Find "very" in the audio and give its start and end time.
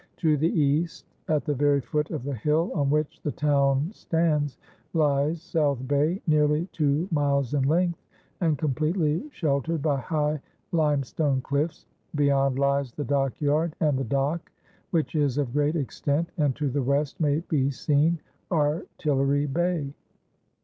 1.53-1.79